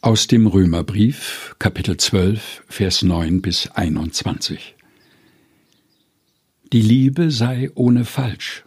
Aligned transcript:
Aus 0.00 0.28
dem 0.28 0.46
Römerbrief, 0.46 1.56
Kapitel 1.58 1.96
12, 1.96 2.62
Vers 2.68 3.02
9 3.02 3.42
bis 3.42 3.66
21. 3.72 4.76
Die 6.72 6.80
Liebe 6.80 7.32
sei 7.32 7.72
ohne 7.74 8.04
Falsch. 8.04 8.64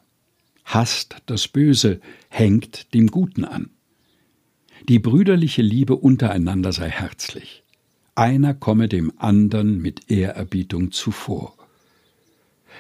Hasst 0.66 1.16
das 1.28 1.48
Böse, 1.48 2.02
hängt 2.28 2.94
dem 2.94 3.08
Guten 3.08 3.46
an. 3.46 3.70
Die 4.90 5.00
brüderliche 5.00 5.62
Liebe 5.62 5.96
untereinander 5.96 6.74
sei 6.74 6.90
herzlich. 6.90 7.64
Einer 8.14 8.54
komme 8.54 8.90
dem 8.90 9.14
andern 9.16 9.78
mit 9.78 10.12
Ehrerbietung 10.12 10.92
zuvor. 10.92 11.56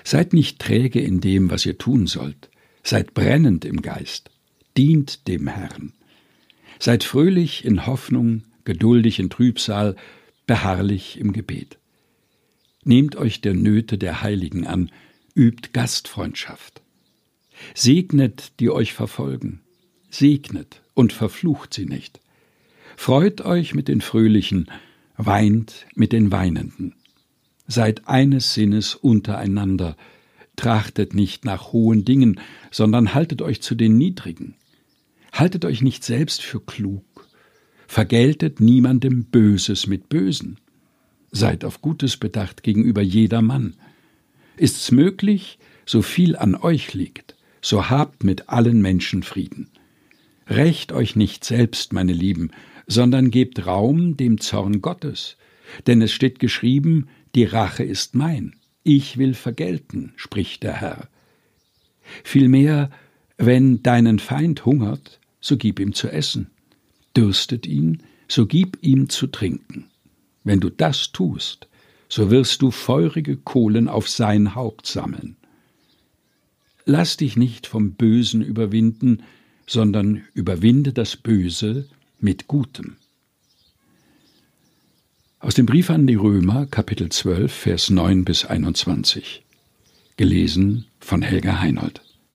Seid 0.03 0.33
nicht 0.33 0.59
träge 0.59 0.99
in 0.99 1.21
dem, 1.21 1.51
was 1.51 1.65
ihr 1.65 1.77
tun 1.77 2.05
sollt, 2.05 2.49
seid 2.83 3.13
brennend 3.13 3.63
im 3.63 3.81
Geist, 3.81 4.29
dient 4.75 5.29
dem 5.29 5.47
Herrn. 5.47 5.93
Seid 6.81 7.03
fröhlich 7.03 7.63
in 7.63 7.85
Hoffnung, 7.85 8.41
geduldig 8.63 9.19
in 9.19 9.29
Trübsal, 9.29 9.95
beharrlich 10.47 11.19
im 11.19 11.31
Gebet. 11.31 11.77
Nehmt 12.83 13.15
euch 13.15 13.39
der 13.39 13.53
Nöte 13.53 13.99
der 13.99 14.23
Heiligen 14.23 14.65
an, 14.65 14.89
übt 15.35 15.69
Gastfreundschaft. 15.73 16.81
Segnet, 17.75 18.53
die 18.59 18.71
euch 18.71 18.93
verfolgen, 18.93 19.61
segnet 20.09 20.81
und 20.95 21.13
verflucht 21.13 21.71
sie 21.71 21.85
nicht. 21.85 22.19
Freut 22.97 23.41
euch 23.41 23.75
mit 23.75 23.87
den 23.87 24.01
Fröhlichen, 24.01 24.65
weint 25.17 25.85
mit 25.93 26.11
den 26.11 26.31
Weinenden. 26.31 26.95
Seid 27.67 28.07
eines 28.07 28.55
Sinnes 28.55 28.95
untereinander, 28.95 29.95
trachtet 30.55 31.13
nicht 31.13 31.45
nach 31.45 31.73
hohen 31.73 32.05
Dingen, 32.05 32.39
sondern 32.71 33.13
haltet 33.13 33.43
euch 33.43 33.61
zu 33.61 33.75
den 33.75 33.99
Niedrigen. 33.99 34.55
Haltet 35.31 35.65
euch 35.65 35.81
nicht 35.81 36.03
selbst 36.03 36.41
für 36.41 36.59
klug, 36.59 37.27
vergeltet 37.87 38.59
niemandem 38.59 39.25
Böses 39.25 39.87
mit 39.87 40.09
Bösen. 40.09 40.59
Seid 41.31 41.63
auf 41.63 41.81
Gutes 41.81 42.17
bedacht 42.17 42.63
gegenüber 42.63 43.01
jedermann. 43.01 43.75
Ist's 44.57 44.91
möglich, 44.91 45.57
so 45.85 46.01
viel 46.01 46.35
an 46.35 46.55
euch 46.55 46.93
liegt, 46.93 47.35
so 47.61 47.89
habt 47.89 48.23
mit 48.23 48.49
allen 48.49 48.81
Menschen 48.81 49.23
Frieden. 49.23 49.69
Rächt 50.47 50.91
euch 50.91 51.15
nicht 51.15 51.45
selbst, 51.45 51.93
meine 51.93 52.11
Lieben, 52.11 52.51
sondern 52.85 53.31
gebt 53.31 53.65
Raum 53.65 54.17
dem 54.17 54.39
Zorn 54.41 54.81
Gottes. 54.81 55.37
Denn 55.87 56.01
es 56.01 56.11
steht 56.11 56.39
geschrieben, 56.39 57.07
die 57.35 57.45
Rache 57.45 57.83
ist 57.83 58.15
mein, 58.15 58.55
ich 58.83 59.17
will 59.17 59.33
vergelten, 59.33 60.11
spricht 60.17 60.63
der 60.63 60.73
Herr. 60.73 61.07
Vielmehr, 62.25 62.89
wenn 63.37 63.81
deinen 63.81 64.19
Feind 64.19 64.65
hungert, 64.65 65.20
so 65.41 65.57
gib 65.57 65.79
ihm 65.79 65.93
zu 65.93 66.07
essen, 66.07 66.51
dürstet 67.17 67.65
ihn, 67.65 68.03
so 68.27 68.45
gib 68.45 68.77
ihm 68.81 69.09
zu 69.09 69.27
trinken. 69.27 69.89
Wenn 70.43 70.59
du 70.59 70.69
das 70.69 71.11
tust, 71.11 71.67
so 72.07 72.31
wirst 72.31 72.61
du 72.61 72.71
feurige 72.71 73.37
Kohlen 73.37 73.87
auf 73.87 74.07
sein 74.07 74.55
Haupt 74.55 74.85
sammeln. 74.85 75.35
Lass 76.85 77.17
dich 77.17 77.37
nicht 77.37 77.67
vom 77.67 77.93
Bösen 77.93 78.41
überwinden, 78.41 79.23
sondern 79.67 80.23
überwinde 80.33 80.93
das 80.93 81.15
Böse 81.15 81.87
mit 82.19 82.47
Gutem. 82.47 82.97
Aus 85.39 85.55
dem 85.55 85.65
Brief 85.65 85.89
an 85.89 86.05
die 86.05 86.15
Römer, 86.15 86.65
Kapitel 86.67 87.09
12, 87.09 87.51
Vers 87.51 87.89
9 87.89 88.25
bis 88.25 88.45
21. 88.45 89.43
Gelesen 90.17 90.85
von 90.99 91.21
Helga 91.21 91.59
Heinold. 91.59 92.01